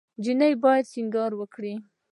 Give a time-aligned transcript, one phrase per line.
[0.17, 1.73] انجلۍ باید سینګار وکړي.